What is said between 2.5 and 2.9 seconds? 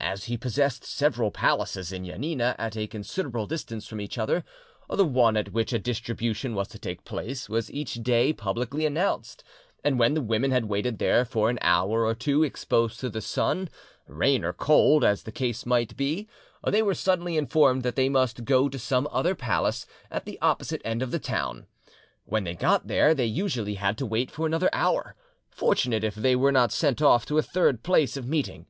at a